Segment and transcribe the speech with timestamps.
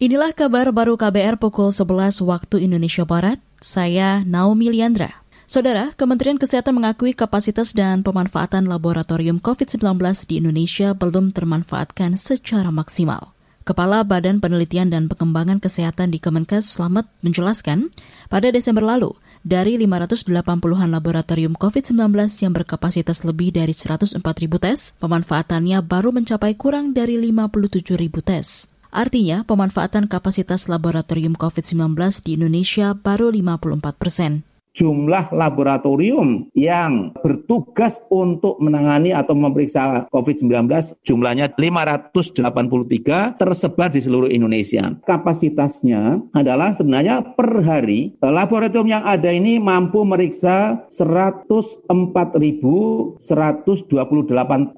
[0.00, 3.36] Inilah kabar baru KBR pukul 11 waktu Indonesia Barat.
[3.60, 5.12] Saya Naomi Liandra.
[5.44, 13.36] Saudara, Kementerian Kesehatan mengakui kapasitas dan pemanfaatan laboratorium COVID-19 di Indonesia belum termanfaatkan secara maksimal.
[13.68, 17.92] Kepala Badan Penelitian dan Pengembangan Kesehatan di Kemenkes Slamet menjelaskan,
[18.32, 19.12] pada Desember lalu,
[19.44, 26.96] dari 580-an laboratorium COVID-19 yang berkapasitas lebih dari 104 ribu tes, pemanfaatannya baru mencapai kurang
[26.96, 28.79] dari 57 ribu tes.
[28.90, 31.94] Artinya, pemanfaatan kapasitas laboratorium COVID-19
[32.26, 34.49] di Indonesia baru 54 persen
[34.80, 40.72] jumlah laboratorium yang bertugas untuk menangani atau memeriksa COVID-19
[41.04, 44.96] jumlahnya 583 tersebar di seluruh Indonesia.
[45.04, 53.20] Kapasitasnya adalah sebenarnya per hari laboratorium yang ada ini mampu meriksa 104.128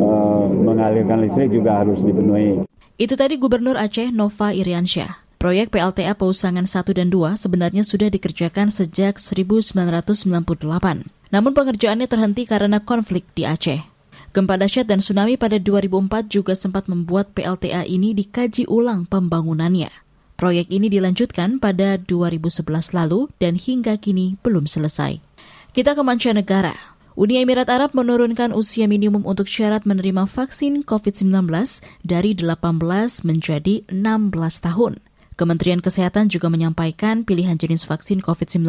[0.00, 2.64] eh, mengalirkan listrik juga harus dipenuhi.
[3.00, 5.28] Itu tadi Gubernur Aceh Nova Iriansyah.
[5.40, 9.72] Proyek PLTA Pausangan 1 dan 2 sebenarnya sudah dikerjakan sejak 1998.
[11.32, 13.80] Namun pengerjaannya terhenti karena konflik di Aceh.
[14.30, 19.90] Gempa dahsyat dan tsunami pada 2004 juga sempat membuat PLTA ini dikaji ulang pembangunannya.
[20.40, 22.64] Proyek ini dilanjutkan pada 2011
[22.96, 25.20] lalu dan hingga kini belum selesai.
[25.76, 26.72] Kita ke mancanegara.
[27.12, 31.44] Uni Emirat Arab menurunkan usia minimum untuk syarat menerima vaksin COVID-19
[32.08, 32.56] dari 18
[33.28, 34.32] menjadi 16
[34.64, 35.04] tahun.
[35.36, 38.64] Kementerian Kesehatan juga menyampaikan pilihan jenis vaksin COVID-19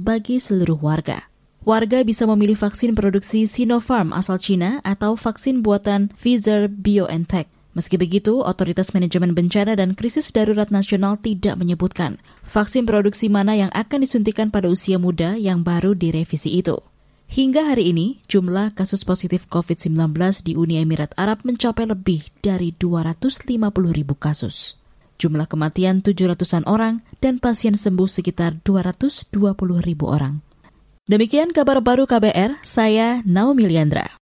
[0.00, 1.28] bagi seluruh warga.
[1.68, 7.59] Warga bisa memilih vaksin produksi Sinopharm asal Cina atau vaksin buatan Pfizer BioNTech.
[7.70, 13.70] Meski begitu, Otoritas Manajemen Bencana dan Krisis Darurat Nasional tidak menyebutkan vaksin produksi mana yang
[13.70, 16.82] akan disuntikan pada usia muda yang baru direvisi itu.
[17.30, 19.94] Hingga hari ini, jumlah kasus positif COVID-19
[20.42, 23.46] di Uni Emirat Arab mencapai lebih dari 250
[23.94, 24.74] ribu kasus.
[25.22, 29.30] Jumlah kematian 700-an orang dan pasien sembuh sekitar 220
[29.86, 30.42] ribu orang.
[31.06, 34.10] Demikian kabar baru KBR, saya Naomi Liandra.